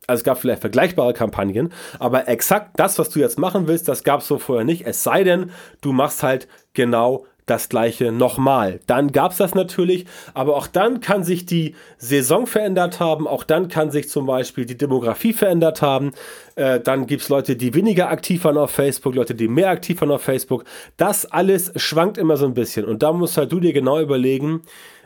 Also 0.07 0.21
es 0.21 0.23
gab 0.23 0.39
vielleicht 0.39 0.61
vergleichbare 0.61 1.13
Kampagnen, 1.13 1.73
aber 1.99 2.27
exakt 2.27 2.71
das, 2.77 2.99
was 2.99 3.09
du 3.09 3.19
jetzt 3.19 3.39
machen 3.39 3.67
willst, 3.67 3.87
das 3.87 4.03
gab 4.03 4.21
es 4.21 4.27
so 4.27 4.37
vorher 4.37 4.65
nicht. 4.65 4.85
Es 4.85 5.03
sei 5.03 5.23
denn, 5.23 5.51
du 5.81 5.93
machst 5.93 6.23
halt 6.23 6.47
genau 6.73 7.25
das 7.45 7.69
gleiche 7.69 8.11
nochmal. 8.11 8.79
Dann 8.87 9.11
gab 9.11 9.31
es 9.31 9.37
das 9.37 9.53
natürlich, 9.53 10.05
aber 10.33 10.55
auch 10.55 10.67
dann 10.67 10.99
kann 10.99 11.23
sich 11.23 11.45
die 11.45 11.75
Saison 11.97 12.47
verändert 12.47 12.99
haben, 12.99 13.27
auch 13.27 13.43
dann 13.43 13.67
kann 13.67 13.91
sich 13.91 14.09
zum 14.09 14.25
Beispiel 14.25 14.65
die 14.65 14.77
Demografie 14.77 15.33
verändert 15.33 15.81
haben. 15.81 16.13
Äh, 16.55 16.79
dann 16.79 17.05
gibt 17.05 17.21
es 17.21 17.29
Leute, 17.29 17.55
die 17.55 17.73
weniger 17.73 18.09
aktiv 18.09 18.43
waren 18.45 18.57
auf 18.57 18.71
Facebook, 18.71 19.15
Leute, 19.15 19.35
die 19.35 19.47
mehr 19.47 19.69
aktiv 19.69 20.01
waren 20.01 20.11
auf 20.11 20.23
Facebook. 20.23 20.63
Das 20.97 21.25
alles 21.25 21.71
schwankt 21.75 22.17
immer 22.17 22.37
so 22.37 22.45
ein 22.45 22.53
bisschen 22.53 22.85
und 22.85 23.03
da 23.03 23.13
musst 23.13 23.37
halt 23.37 23.51
du 23.51 23.59
dir 23.59 23.73
genau 23.73 23.99
überlegen, 23.99 24.61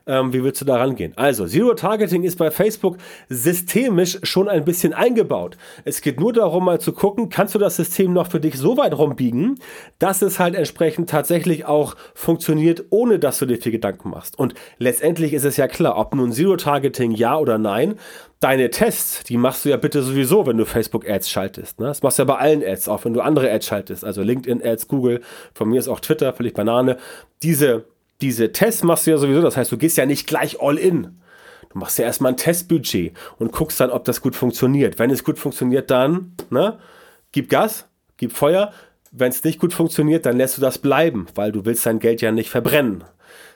ähm, 0.10 0.34
wie 0.34 0.44
willst 0.44 0.60
du 0.60 0.66
da 0.66 0.78
rangehen? 0.78 1.14
Also, 1.16 1.46
Zero 1.46 1.76
Targeting 1.76 2.24
ist 2.24 2.38
bei 2.38 2.50
Facebook 2.50 2.98
systemisch 3.30 4.18
schon 4.24 4.50
ein 4.50 4.66
bisschen 4.66 4.94
eingebaut. 4.94 5.56
Es 5.86 6.02
geht 6.02 6.20
nur 6.20 6.34
darum, 6.34 6.66
mal 6.66 6.82
zu 6.82 6.92
gucken, 6.94 7.30
kannst 7.30 7.54
du 7.54 7.60
das 7.60 7.76
System 7.76 8.12
noch 8.12 8.30
für 8.32 8.40
dich 8.40 8.58
so 8.58 8.76
weit 8.76 8.98
rumbiegen, 8.98 9.60
dass 10.00 10.24
es 10.24 10.40
halt 10.40 10.56
entsprechend 10.56 11.10
tatsächlich 11.10 11.66
auch 11.66 11.96
funktioniert, 12.16 12.86
ohne 12.90 13.20
dass 13.20 13.38
du 13.38 13.46
dir 13.46 13.58
viel 13.58 13.72
Gedanken 13.72 14.10
machst. 14.10 14.38
Und 14.38 14.56
letztendlich 14.80 15.34
ist 15.34 15.46
es 15.46 15.58
ja 15.58 15.68
klar, 15.68 15.96
ob 15.98 16.16
nun 16.16 16.32
Zero 16.32 16.58
Targeting 16.58 17.12
ja 17.12 17.38
oder 17.38 17.60
nein, 17.60 17.96
deine 18.40 18.70
Tests, 18.72 19.24
die 19.26 19.38
machst 19.38 19.66
du 19.66 19.70
ja 19.70 19.78
bitte 19.78 20.02
sowieso, 20.02 20.48
wenn 20.48 20.58
du 20.58 20.66
Facebook-Ads 20.66 21.30
schaltest. 21.30 21.80
Ne? 21.80 21.88
Das 21.88 22.02
machst 22.02 22.18
du 22.18 22.24
ja 22.24 22.26
bei 22.26 22.38
allen 22.38 22.64
Ads, 22.64 22.88
auch 22.88 23.06
wenn 23.06 23.14
du 23.14 23.22
andere 23.22 23.52
Ads 23.52 23.66
schaltest. 23.68 24.06
Also 24.06 24.24
LinkedIn-Ads, 24.24 24.88
Google, 24.88 25.22
von 25.54 25.70
mir 25.70 25.80
ist 25.80 25.88
auch 25.88 26.00
Twitter, 26.00 26.34
völlig 26.34 26.54
Banane. 26.54 26.98
Diese 27.44 27.86
diese 28.22 28.52
Tests 28.52 28.84
machst 28.84 29.08
du 29.08 29.12
ja 29.12 29.18
sowieso, 29.18 29.42
das 29.42 29.58
heißt, 29.58 29.72
du 29.72 29.78
gehst 29.78 29.98
ja 29.98 30.06
nicht 30.06 30.28
gleich 30.28 30.62
all 30.62 30.78
in. 30.78 31.20
Du 31.72 31.78
machst 31.78 32.00
ja 32.00 32.06
erstmal 32.06 32.34
ein 32.34 32.38
Testbudget 32.38 33.14
und 33.38 33.52
guckst 33.52 33.80
dann, 33.80 33.92
ob 33.92 34.04
das 34.04 34.22
gut 34.22 34.36
funktioniert. 34.36 34.98
Wenn 34.98 35.12
es 35.12 35.24
gut 35.24 35.38
funktioniert, 35.38 35.92
dann, 35.92 36.36
ne, 36.50 36.80
gib 37.32 37.50
Gas, 37.50 37.88
gib 38.18 38.32
Feuer. 38.32 38.74
Wenn 39.12 39.30
es 39.30 39.44
nicht 39.44 39.60
gut 39.60 39.74
funktioniert, 39.74 40.26
dann 40.26 40.38
lässt 40.38 40.58
du 40.58 40.62
das 40.62 40.80
bleiben, 40.80 41.28
weil 41.36 41.52
du 41.52 41.66
willst 41.66 41.86
dein 41.86 42.00
Geld 42.00 42.22
ja 42.22 42.32
nicht 42.32 42.50
verbrennen. 42.50 43.04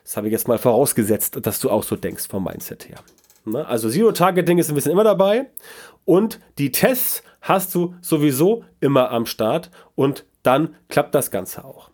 Das 0.04 0.18
habe 0.18 0.28
ich 0.28 0.32
jetzt 0.32 0.48
mal 0.48 0.58
vorausgesetzt, 0.58 1.46
dass 1.46 1.60
du 1.60 1.70
auch 1.70 1.84
so 1.84 1.96
denkst 1.96 2.28
vom 2.28 2.44
Mindset 2.44 2.88
her. 2.90 3.00
Ne? 3.46 3.66
Also 3.66 3.90
Zero-Targeting 3.90 4.58
ist 4.58 4.70
ein 4.70 4.76
bisschen 4.76 4.92
immer 4.92 5.04
dabei 5.04 5.48
und 6.06 6.40
die 6.58 6.72
Tests 6.72 7.24
hast 7.42 7.74
du 7.76 7.96
sowieso 8.02 8.64
immer 8.80 9.12
am 9.12 9.26
Start 9.26 9.70
und 9.96 10.26
dann 10.44 10.76
klappt 10.90 11.16
das 11.16 11.32
Ganze 11.32 11.64
auch. 11.64 11.93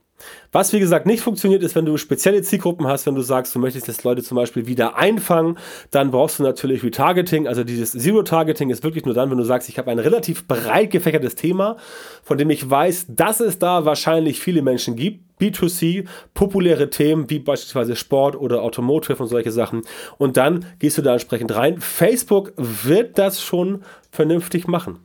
Was 0.51 0.73
wie 0.73 0.79
gesagt 0.79 1.05
nicht 1.05 1.21
funktioniert, 1.21 1.63
ist, 1.63 1.75
wenn 1.75 1.85
du 1.85 1.97
spezielle 1.97 2.41
Zielgruppen 2.41 2.87
hast, 2.87 3.05
wenn 3.05 3.15
du 3.15 3.21
sagst, 3.21 3.53
du 3.53 3.59
möchtest 3.59 3.87
jetzt 3.87 4.03
Leute 4.03 4.23
zum 4.23 4.35
Beispiel 4.35 4.65
wieder 4.67 4.95
einfangen, 4.95 5.57
dann 5.91 6.11
brauchst 6.11 6.39
du 6.39 6.43
natürlich 6.43 6.83
Retargeting. 6.83 7.47
Also 7.47 7.63
dieses 7.63 7.91
Zero-Targeting 7.91 8.69
ist 8.69 8.83
wirklich 8.83 9.05
nur 9.05 9.13
dann, 9.13 9.29
wenn 9.29 9.37
du 9.37 9.43
sagst, 9.43 9.69
ich 9.69 9.77
habe 9.77 9.91
ein 9.91 9.99
relativ 9.99 10.47
breit 10.47 10.91
gefächertes 10.91 11.35
Thema, 11.35 11.77
von 12.23 12.37
dem 12.37 12.49
ich 12.49 12.67
weiß, 12.67 13.07
dass 13.09 13.39
es 13.39 13.59
da 13.59 13.85
wahrscheinlich 13.85 14.39
viele 14.39 14.61
Menschen 14.61 14.95
gibt. 14.95 15.25
B2C, 15.39 16.05
populäre 16.33 16.89
Themen 16.89 17.29
wie 17.29 17.39
beispielsweise 17.39 17.95
Sport 17.95 18.35
oder 18.35 18.61
Automotive 18.61 19.23
und 19.23 19.29
solche 19.29 19.53
Sachen. 19.53 19.83
Und 20.17 20.35
dann 20.35 20.65
gehst 20.79 20.97
du 20.97 21.01
da 21.01 21.13
entsprechend 21.13 21.55
rein. 21.55 21.79
Facebook 21.79 22.51
wird 22.57 23.17
das 23.17 23.41
schon 23.41 23.83
vernünftig 24.11 24.67
machen. 24.67 24.99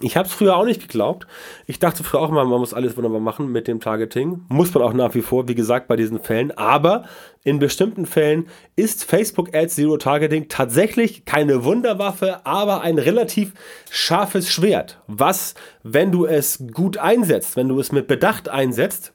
Ich 0.00 0.16
habe 0.16 0.26
es 0.26 0.34
früher 0.34 0.56
auch 0.56 0.64
nicht 0.64 0.80
geglaubt. 0.80 1.26
Ich 1.66 1.78
dachte 1.78 2.02
früher 2.02 2.20
auch 2.20 2.30
mal, 2.30 2.44
man 2.44 2.58
muss 2.58 2.74
alles 2.74 2.96
wunderbar 2.96 3.20
machen 3.20 3.52
mit 3.52 3.68
dem 3.68 3.78
Targeting. 3.78 4.44
Muss 4.48 4.74
man 4.74 4.82
auch 4.82 4.92
nach 4.92 5.14
wie 5.14 5.22
vor, 5.22 5.46
wie 5.46 5.54
gesagt, 5.54 5.86
bei 5.86 5.94
diesen 5.94 6.18
Fällen. 6.18 6.50
Aber 6.50 7.04
in 7.44 7.60
bestimmten 7.60 8.04
Fällen 8.04 8.48
ist 8.74 9.04
Facebook 9.04 9.54
Ads 9.54 9.76
Zero 9.76 9.96
Targeting 9.96 10.48
tatsächlich 10.48 11.24
keine 11.24 11.62
Wunderwaffe, 11.62 12.44
aber 12.44 12.80
ein 12.80 12.98
relativ 12.98 13.52
scharfes 13.88 14.50
Schwert. 14.50 15.00
Was, 15.06 15.54
wenn 15.84 16.10
du 16.10 16.26
es 16.26 16.64
gut 16.72 16.98
einsetzt, 16.98 17.56
wenn 17.56 17.68
du 17.68 17.78
es 17.78 17.92
mit 17.92 18.08
Bedacht 18.08 18.48
einsetzt, 18.48 19.12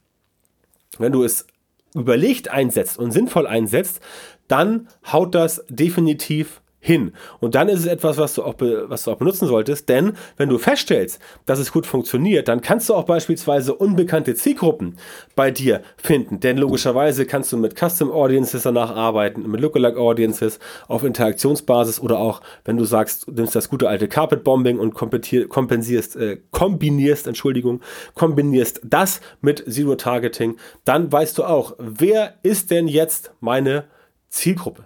wenn 0.98 1.12
du 1.12 1.24
es 1.24 1.46
überlegt 1.94 2.50
einsetzt 2.50 2.98
und 2.98 3.12
sinnvoll 3.12 3.48
einsetzt, 3.48 4.00
dann 4.48 4.88
haut 5.12 5.36
das 5.36 5.66
definitiv 5.68 6.62
hin. 6.80 7.12
Und 7.40 7.56
dann 7.56 7.68
ist 7.68 7.80
es 7.80 7.86
etwas, 7.86 8.18
was 8.18 8.34
du, 8.34 8.44
auch 8.44 8.56
was 8.60 9.04
du 9.04 9.12
auch 9.12 9.18
benutzen 9.18 9.48
solltest, 9.48 9.90
denn 9.90 10.14
wenn 10.38 10.50
du 10.50 10.58
feststellst, 10.58 11.20
dass 11.46 11.60
es 11.60 11.72
gut 11.72 11.86
funktioniert, 11.86 12.48
dann 12.48 12.62
kannst 12.62 12.88
du 12.90 12.96
auch 12.96 13.04
beispielsweise 13.04 13.74
unbekannte 13.74 14.34
Zielgruppen 14.36 14.98
bei 15.36 15.52
dir 15.52 15.82
finden. 15.98 16.40
Denn 16.40 16.58
logischerweise 16.58 17.26
kannst 17.26 17.52
du 17.52 17.58
mit 17.58 17.78
Custom 17.78 18.12
Audiences 18.12 18.64
danach 18.64 18.96
arbeiten, 18.96 19.50
mit 19.50 19.60
Lookalike 19.60 20.00
Audiences 20.00 20.60
auf 20.88 21.04
Interaktionsbasis 21.04 22.00
oder 22.00 22.20
auch, 22.20 22.42
wenn 22.64 22.78
du 22.78 22.86
sagst, 22.86 23.28
du 23.28 23.34
nimmst 23.34 23.56
das 23.56 23.70
gute 23.70 23.90
alte 23.90 24.08
Carpet 24.08 24.44
Bombing 24.44 24.80
und 24.80 24.94
kompensierst, 24.94 26.16
äh, 26.16 26.38
kombinierst, 26.52 27.28
Entschuldigung, 27.28 27.82
kombinierst 28.16 28.82
das 28.84 29.20
mit 29.42 29.64
Zero 29.72 29.96
Targeting, 29.96 30.56
dann 30.86 31.12
weißt 31.12 31.38
du 31.38 31.44
auch, 31.44 31.76
wer 31.78 32.36
ist 32.44 32.72
denn 32.72 32.88
jetzt 32.88 33.32
meine 33.42 33.86
Zielgruppe? 34.30 34.86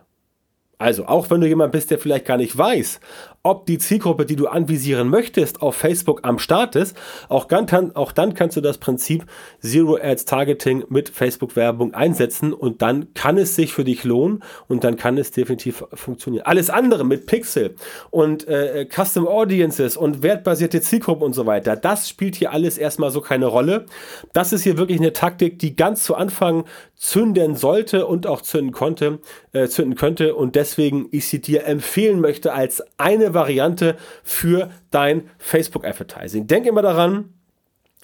Also, 0.83 1.05
auch 1.05 1.29
wenn 1.29 1.39
du 1.39 1.47
jemand 1.47 1.71
bist, 1.71 1.91
der 1.91 1.97
vielleicht 1.97 2.25
gar 2.25 2.35
nicht 2.35 2.57
weiß, 2.57 2.99
ob 3.41 3.65
die 3.65 3.77
Zielgruppe, 3.77 4.25
die 4.25 4.37
du 4.37 4.47
anvisieren 4.47 5.09
möchtest, 5.09 5.61
auf 5.61 5.75
Facebook 5.75 6.21
am 6.23 6.39
Start 6.39 6.77
ist, 6.77 6.95
auch 7.27 7.45
dann, 7.45 7.93
auch 7.95 8.13
dann 8.13 8.33
kannst 8.33 8.55
du 8.55 8.61
das 8.61 8.77
Prinzip 8.77 9.25
Zero 9.61 9.97
Ads 10.01 10.25
Targeting 10.25 10.85
mit 10.87 11.09
Facebook-Werbung 11.09 11.93
einsetzen 11.93 12.53
und 12.53 12.81
dann 12.81 13.13
kann 13.13 13.37
es 13.37 13.55
sich 13.55 13.73
für 13.73 13.83
dich 13.83 14.05
lohnen 14.05 14.43
und 14.69 14.85
dann 14.85 14.95
kann 14.95 15.17
es 15.17 15.31
definitiv 15.31 15.85
funktionieren. 15.93 16.45
Alles 16.45 16.69
andere 16.69 17.05
mit 17.05 17.27
Pixel 17.27 17.75
und 18.11 18.47
äh, 18.47 18.85
Custom 18.85 19.27
Audiences 19.27 19.97
und 19.97 20.23
wertbasierte 20.23 20.79
Zielgruppen 20.81 21.23
und 21.23 21.33
so 21.33 21.45
weiter, 21.45 21.75
das 21.75 22.07
spielt 22.07 22.35
hier 22.35 22.51
alles 22.51 22.77
erstmal 22.77 23.11
so 23.11 23.19
keine 23.19 23.45
Rolle. 23.45 23.85
Das 24.31 24.53
ist 24.53 24.63
hier 24.63 24.77
wirklich 24.77 24.99
eine 24.99 25.11
Taktik, 25.11 25.59
die 25.59 25.75
ganz 25.75 26.03
zu 26.03 26.15
Anfang 26.15 26.65
zünden 26.95 27.55
sollte 27.55 28.05
und 28.05 28.25
auch 28.25 28.41
zünden 28.41 28.71
konnte, 28.71 29.19
äh, 29.51 29.67
zünden 29.67 29.95
könnte 29.95 30.35
und 30.35 30.55
deswegen 30.55 30.72
ich 31.11 31.27
sie 31.27 31.41
dir 31.41 31.65
empfehlen 31.65 32.19
möchte 32.19 32.53
als 32.53 32.83
eine 32.97 33.33
Variante 33.33 33.97
für 34.23 34.69
dein 34.91 35.29
Facebook 35.37 35.85
Advertising. 35.85 36.47
Denk 36.47 36.65
immer 36.65 36.81
daran, 36.81 37.33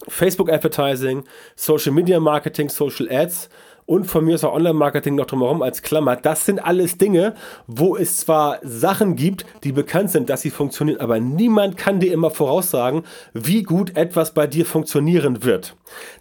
Facebook 0.08 0.50
Advertising, 0.52 1.24
Social 1.56 1.92
Media 1.92 2.20
Marketing, 2.20 2.70
Social 2.70 3.10
Ads 3.12 3.50
und 3.90 4.04
von 4.06 4.24
mir 4.24 4.36
ist 4.36 4.44
auch 4.44 4.54
Online-Marketing 4.54 5.16
noch 5.16 5.26
drumherum 5.26 5.64
als 5.64 5.82
Klammer. 5.82 6.16
Das 6.16 6.46
sind 6.46 6.64
alles 6.64 7.00
Dinge, 7.00 7.34
wo 7.66 7.98
es 7.98 8.18
zwar 8.18 8.60
Sachen 8.62 9.16
gibt, 9.16 9.48
die 9.64 9.72
bekannt 9.72 10.12
sind, 10.12 10.30
dass 10.30 10.42
sie 10.42 10.52
funktionieren, 10.52 11.02
aber 11.02 11.20
niemand 11.20 11.76
kann 11.76 12.00
dir 12.00 12.14
immer 12.14 12.30
voraussagen, 12.30 13.02
wie 13.34 13.64
gut 13.64 13.98
etwas 13.98 14.36
bei 14.36 14.46
dir 14.46 14.68
funktionieren 14.68 15.44
wird. 15.44 15.76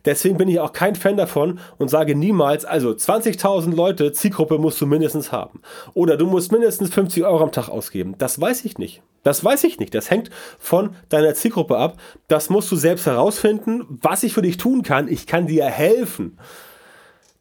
Deswegen 0.07 0.39
bin 0.39 0.49
ich 0.49 0.61
auch 0.61 0.73
kein 0.73 0.95
Fan 0.95 1.19
davon 1.19 1.61
und 1.77 1.91
sage 1.91 2.15
niemals, 2.15 2.65
also 2.65 2.89
20.000 2.89 3.75
Leute, 3.75 4.13
Zielgruppe 4.13 4.57
musst 4.57 4.81
du 4.81 4.87
mindestens 4.87 5.31
haben. 5.31 5.61
Oder 5.93 6.17
du 6.17 6.27
musst 6.27 6.51
mindestens 6.51 6.89
50 6.95 7.27
Euro 7.27 7.43
am 7.43 7.53
Tag 7.53 7.69
ausgeben. 7.69 8.15
Das 8.17 8.41
weiß 8.41 8.65
ich 8.65 8.79
nicht. 8.79 9.03
Das 9.25 9.45
weiß 9.45 9.65
ich 9.65 9.79
nicht. 9.79 9.95
Das 9.95 10.11
hängt 10.11 10.31
von 10.59 10.97
deiner 11.11 11.35
Zielgruppe 11.35 11.77
ab. 11.77 11.99
Das 12.29 12.49
musst 12.49 12.73
du 12.73 12.77
selbst 12.77 13.05
herausfinden. 13.05 13.85
Was 14.01 14.23
ich 14.23 14.33
für 14.33 14.41
dich 14.41 14.57
tun 14.57 14.83
kann, 14.83 15.07
ich 15.07 15.27
kann 15.27 15.47
dir 15.47 15.67
helfen 15.67 16.39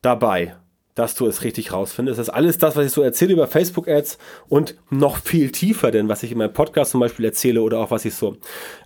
dabei, 0.01 0.55
dass 0.97 1.13
du 1.13 1.27
es 1.27 1.43
richtig 1.43 1.71
rausfindest. 1.71 2.17
Das 2.17 2.27
ist 2.27 2.33
alles 2.33 2.57
das, 2.57 2.75
was 2.75 2.87
ich 2.87 2.91
so 2.91 3.03
erzähle 3.03 3.33
über 3.33 3.47
Facebook-Ads 3.47 4.17
und 4.49 4.75
noch 4.89 5.17
viel 5.17 5.51
tiefer, 5.51 5.91
denn 5.91 6.09
was 6.09 6.23
ich 6.23 6.31
in 6.31 6.39
meinem 6.39 6.53
Podcast 6.53 6.91
zum 6.91 6.99
Beispiel 6.99 7.25
erzähle 7.25 7.61
oder 7.61 7.79
auch 7.79 7.91
was 7.91 8.03
ich 8.05 8.15
so 8.15 8.37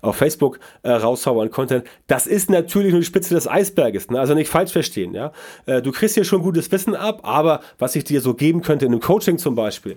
auf 0.01 0.17
Facebook 0.17 0.59
äh, 0.83 0.91
raushaue 0.91 1.41
an 1.41 1.51
Content, 1.51 1.85
das 2.07 2.27
ist 2.27 2.49
natürlich 2.49 2.91
nur 2.91 2.99
die 2.99 3.05
Spitze 3.05 3.33
des 3.33 3.47
Eisberges. 3.47 4.09
Ne? 4.09 4.19
Also 4.19 4.33
nicht 4.33 4.49
falsch 4.49 4.73
verstehen. 4.73 5.13
Ja? 5.13 5.31
Äh, 5.65 5.81
du 5.81 5.91
kriegst 5.93 6.15
hier 6.15 6.25
schon 6.25 6.41
gutes 6.41 6.69
Wissen 6.71 6.95
ab, 6.95 7.21
aber 7.23 7.61
was 7.79 7.95
ich 7.95 8.03
dir 8.03 8.19
so 8.19 8.33
geben 8.33 8.61
könnte 8.61 8.85
in 8.85 8.91
einem 8.91 9.01
Coaching 9.01 9.37
zum 9.37 9.55
Beispiel, 9.55 9.95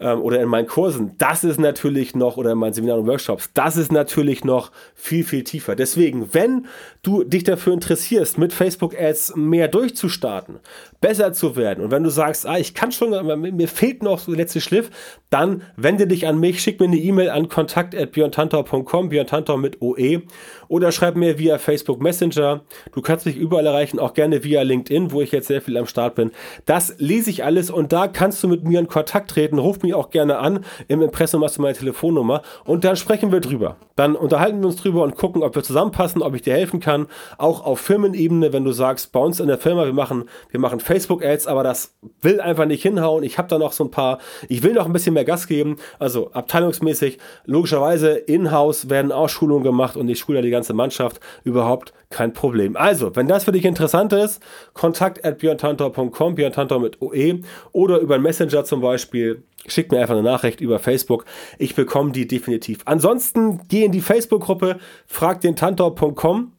ähm, 0.00 0.20
oder 0.20 0.40
in 0.40 0.48
meinen 0.48 0.66
Kursen, 0.66 1.14
das 1.18 1.44
ist 1.44 1.58
natürlich 1.58 2.14
noch, 2.14 2.36
oder 2.36 2.52
in 2.52 2.58
meinen 2.58 2.72
Seminaren 2.72 3.02
und 3.02 3.06
Workshops, 3.08 3.50
das 3.54 3.76
ist 3.76 3.92
natürlich 3.92 4.44
noch 4.44 4.70
viel, 4.94 5.24
viel 5.24 5.44
tiefer. 5.44 5.76
Deswegen, 5.76 6.32
wenn 6.32 6.66
du 7.02 7.24
dich 7.24 7.44
dafür 7.44 7.72
interessierst, 7.72 8.38
mit 8.38 8.52
Facebook-Ads 8.52 9.36
mehr 9.36 9.68
durchzustarten, 9.68 10.60
besser 11.00 11.32
zu 11.32 11.56
werden 11.56 11.84
und 11.84 11.90
wenn 11.90 12.02
du 12.02 12.10
sagst, 12.10 12.46
ah, 12.46 12.58
ich 12.58 12.74
kann 12.74 12.92
schon, 12.92 13.10
mir 13.56 13.68
fehlt 13.68 14.02
noch 14.02 14.18
so 14.18 14.32
der 14.32 14.40
letzte 14.40 14.60
Schliff, 14.60 14.90
dann 15.30 15.62
wende 15.76 16.06
dich 16.06 16.26
an 16.26 16.38
mich, 16.38 16.60
schick 16.60 16.80
mir 16.80 16.86
eine 16.86 16.96
E-Mail 16.96 17.30
an 17.30 17.48
kontakt.björntantor.com, 17.48 19.08
Björn 19.08 19.26
mit 19.60 19.80
OE 19.80 20.22
oder 20.68 20.92
schreib 20.92 21.16
mir 21.16 21.38
via 21.38 21.58
Facebook 21.58 22.00
Messenger. 22.00 22.62
Du 22.92 23.02
kannst 23.02 23.26
mich 23.26 23.36
überall 23.36 23.66
erreichen, 23.66 23.98
auch 23.98 24.14
gerne 24.14 24.44
via 24.44 24.62
LinkedIn, 24.62 25.12
wo 25.12 25.20
ich 25.20 25.32
jetzt 25.32 25.48
sehr 25.48 25.62
viel 25.62 25.76
am 25.76 25.86
Start 25.86 26.14
bin. 26.14 26.30
Das 26.66 26.94
lese 26.98 27.30
ich 27.30 27.44
alles 27.44 27.70
und 27.70 27.92
da 27.92 28.08
kannst 28.08 28.42
du 28.42 28.48
mit 28.48 28.64
mir 28.64 28.80
in 28.80 28.88
Kontakt 28.88 29.30
treten. 29.30 29.58
Ruf 29.58 29.82
mich 29.82 29.87
auch 29.94 30.10
gerne 30.10 30.38
an. 30.38 30.64
Im 30.88 31.02
Impressum 31.02 31.42
hast 31.44 31.58
du 31.58 31.62
meine 31.62 31.74
Telefonnummer 31.74 32.42
und 32.64 32.84
dann 32.84 32.96
sprechen 32.96 33.32
wir 33.32 33.40
drüber. 33.40 33.76
Dann 33.96 34.14
unterhalten 34.14 34.60
wir 34.60 34.66
uns 34.66 34.76
drüber 34.76 35.02
und 35.02 35.16
gucken, 35.16 35.42
ob 35.42 35.54
wir 35.54 35.62
zusammenpassen, 35.62 36.22
ob 36.22 36.34
ich 36.34 36.42
dir 36.42 36.54
helfen 36.54 36.80
kann. 36.80 37.06
Auch 37.36 37.64
auf 37.64 37.80
Firmenebene, 37.80 38.52
wenn 38.52 38.64
du 38.64 38.72
sagst, 38.72 39.12
bei 39.12 39.20
uns 39.20 39.40
in 39.40 39.48
der 39.48 39.58
Firma, 39.58 39.84
wir 39.84 39.92
machen, 39.92 40.28
wir 40.50 40.60
machen 40.60 40.80
Facebook-Ads, 40.80 41.46
aber 41.46 41.62
das 41.62 41.94
will 42.22 42.40
einfach 42.40 42.66
nicht 42.66 42.82
hinhauen. 42.82 43.24
Ich 43.24 43.38
habe 43.38 43.48
da 43.48 43.58
noch 43.58 43.72
so 43.72 43.84
ein 43.84 43.90
paar, 43.90 44.18
ich 44.48 44.62
will 44.62 44.72
noch 44.72 44.86
ein 44.86 44.92
bisschen 44.92 45.14
mehr 45.14 45.24
Gas 45.24 45.46
geben. 45.46 45.76
Also 45.98 46.30
abteilungsmäßig, 46.32 47.18
logischerweise 47.44 48.10
in-house 48.10 48.88
werden 48.88 49.10
auch 49.10 49.28
Schulungen 49.28 49.64
gemacht 49.64 49.96
und 49.96 50.08
ich 50.08 50.18
schule 50.18 50.42
die 50.42 50.50
ganze 50.50 50.74
Mannschaft. 50.74 51.20
Überhaupt 51.44 51.92
kein 52.10 52.32
Problem. 52.32 52.76
Also, 52.76 53.14
wenn 53.16 53.28
das 53.28 53.44
für 53.44 53.52
dich 53.52 53.64
interessant 53.64 54.12
ist, 54.12 54.42
kontakt 54.72 55.24
at 55.24 55.38
björntantor.com, 55.38 56.34
björntantor 56.34 56.80
mit 56.80 57.02
OE 57.02 57.40
oder 57.72 57.98
über 57.98 58.18
Messenger 58.18 58.64
zum 58.64 58.80
Beispiel. 58.80 59.42
Schick 59.66 59.92
mir 59.92 60.00
einfach 60.00 60.14
eine 60.14 60.22
Nachricht 60.22 60.60
über 60.60 60.78
Facebook. 60.78 61.26
Ich 61.58 61.74
bekomme 61.74 62.12
die 62.12 62.26
definitiv. 62.26 62.80
Ansonsten 62.86 63.60
geh 63.68 63.84
in 63.84 63.92
die 63.92 64.00
Facebook-Gruppe 64.00 64.78
fragdentantor.com. 65.06 66.52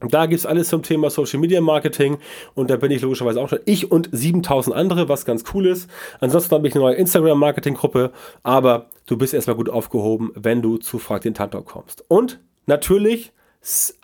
Da 0.00 0.26
gibt 0.26 0.38
es 0.38 0.46
alles 0.46 0.68
zum 0.68 0.82
Thema 0.82 1.10
Social 1.10 1.40
Media 1.40 1.60
Marketing 1.60 2.18
und 2.54 2.70
da 2.70 2.76
bin 2.76 2.92
ich 2.92 3.02
logischerweise 3.02 3.40
auch 3.40 3.48
schon. 3.48 3.58
Ich 3.64 3.90
und 3.90 4.08
7000 4.12 4.74
andere, 4.74 5.08
was 5.08 5.24
ganz 5.24 5.42
cool 5.52 5.66
ist. 5.66 5.90
Ansonsten 6.20 6.54
habe 6.54 6.68
ich 6.68 6.74
eine 6.74 6.84
neue 6.84 6.94
Instagram 6.94 7.38
Marketing 7.38 7.74
Gruppe, 7.74 8.12
aber 8.44 8.86
du 9.06 9.16
bist 9.16 9.34
erstmal 9.34 9.56
gut 9.56 9.68
aufgehoben, 9.68 10.30
wenn 10.36 10.62
du 10.62 10.76
zu 10.76 10.98
Frag 10.98 11.22
den 11.22 11.34
Tantor 11.34 11.64
kommst. 11.64 12.04
Und 12.06 12.38
natürlich 12.66 13.32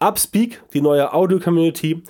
Upspeak, 0.01 0.63
die 0.73 0.81
neue 0.81 1.13
Audio-Community. 1.13 2.03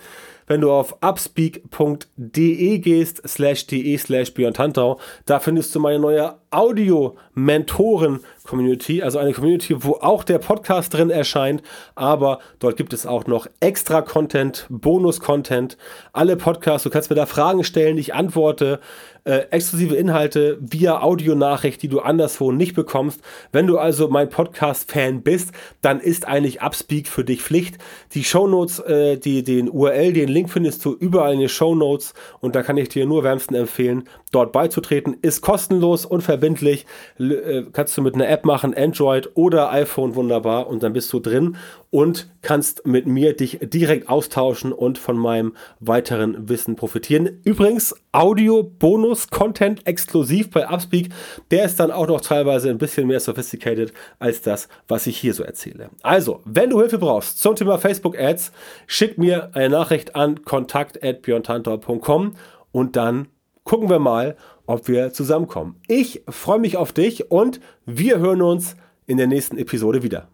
Wenn 0.47 0.61
du 0.61 0.71
auf 0.71 0.97
upspeak.de 1.03 2.79
gehst, 2.79 3.23
slash 3.27 3.67
de 3.67 3.97
slash 3.97 4.35
Björn 4.35 4.53
Tantau, 4.53 5.01
da 5.25 5.41
findest 5.41 5.75
du 5.75 5.81
meine 5.81 5.99
neue 5.99 6.37
Audio-Mentoren-Community, 6.55 9.03
also 9.03 9.19
eine 9.19 9.33
Community, 9.33 9.83
wo 9.85 9.99
auch 10.01 10.25
der 10.25 10.39
Podcast 10.39 10.95
drin 10.95 11.11
erscheint, 11.11 11.63
aber 11.95 12.39
dort 12.59 12.77
gibt 12.77 12.93
es 12.93 13.07
auch 13.07 13.27
noch 13.27 13.47
extra 13.61 14.03
Content, 14.03 14.67
Bonus-Content, 14.71 15.79
alle 16.13 16.37
Podcasts, 16.37 16.83
du 16.85 16.91
kannst 16.91 17.11
mir 17.11 17.17
da 17.17 17.27
Fragen 17.27 17.65
stellen, 17.65 17.99
ich 17.99 18.15
antworte, 18.15 18.81
äh, 19.25 19.47
exklusive 19.51 19.97
Inhalte 19.97 20.59
via 20.61 21.01
Audionachricht, 21.01 21.83
die 21.83 21.89
du 21.89 22.01
anderswo 22.01 22.53
nicht 22.53 22.75
bekommst. 22.75 23.21
Wenn 23.53 23.67
du 23.67 23.79
also 23.79 24.09
mein 24.09 24.29
Podcast-Fan 24.29 25.23
bist, 25.23 25.53
dann 25.81 26.01
ist 26.01 26.29
eigentlich 26.29 26.63
Upspeak 26.63 27.09
für 27.09 27.25
dich 27.25 27.43
Pflicht. 27.43 27.79
Die 28.13 28.25
Shownotes, 28.25 28.81
äh, 28.81 29.17
die, 29.17 29.43
den 29.43 29.71
URL, 29.71 30.13
den 30.13 30.29
Link 30.29 30.51
findest 30.51 30.85
du 30.85 30.93
überall 30.93 31.33
in 31.33 31.41
den 31.41 31.49
Shownotes 31.49 32.13
und 32.41 32.55
da 32.55 32.63
kann 32.63 32.77
ich 32.77 32.91
dir 32.91 33.07
nur 33.07 33.25
wärmsten 33.25 33.55
empfehlen, 33.55 34.05
dort 34.31 34.53
beizutreten. 34.53 35.17
Ist 35.23 35.41
kostenlos, 35.41 36.05
unverbindlich, 36.05 36.44
äh, 36.45 37.65
kannst 37.73 37.97
du 37.97 38.03
mit 38.03 38.15
einer 38.15 38.29
App 38.29 38.45
machen, 38.45 38.75
Android 38.75 39.31
oder 39.35 39.71
iPhone 39.73 40.15
wunderbar 40.15 40.67
und 40.67 40.83
dann 40.83 40.93
bist 40.93 41.13
du 41.13 41.21
drin 41.21 41.57
und 41.91 42.29
kannst 42.43 42.87
mit 42.87 43.07
mir 43.07 43.37
dich 43.37 43.61
direkt 43.63 44.09
austauschen 44.09 44.73
und 44.73 44.99
von 44.99 45.17
meinem 45.17 45.55
weiteren 45.79 46.49
Wissen 46.49 46.75
profitieren. 46.77 47.41
Übrigens, 47.45 47.95
Audio-Bonus-Content 48.13 49.87
exklusiv 49.87 50.51
bei 50.51 50.69
Upspeak, 50.69 51.11
der 51.51 51.65
ist 51.65 51.79
dann 51.79 51.91
auch 51.91 52.09
noch 52.09 52.21
teilweise 52.21 52.71
ein 52.71 52.79
bisschen 52.79 53.07
mehr 53.07 53.21
sophisticated 53.21 53.93
als 54.19 54.43
das, 54.43 54.69
was 54.89 55.07
ich 55.07 55.17
hier 55.19 55.35
so 55.35 55.45
erzähle. 55.45 55.91
Also, 56.03 56.41
wenn 56.45 56.71
du 56.71 56.81
Hilfe 56.81 56.99
brauchst 56.99 57.41
zum 57.41 57.55
Thema 57.55 57.79
Facebook 57.79 58.19
Ads, 58.19 58.51
schick 58.87 59.17
mir 59.17 59.51
eine 59.55 59.71
Nachricht 59.71 60.17
an 60.17 60.45
kontakt.björntantor.com 60.45 62.35
und 62.73 62.97
dann 62.97 63.29
gucken 63.65 63.91
wir 63.91 63.99
mal, 63.99 64.37
ob 64.67 64.89
wir 64.89 65.13
zusammenkommen. 65.13 65.77
Ich 65.89 66.23
freue 66.29 66.59
mich 66.59 66.77
auf 66.77 66.93
dich 66.93 67.31
und 67.31 67.61
wir 67.85 68.19
hören 68.19 68.43
uns 68.43 68.77
in 69.07 69.17
der 69.17 69.27
nächsten 69.27 69.59
Episode 69.59 70.03
wieder. 70.03 70.29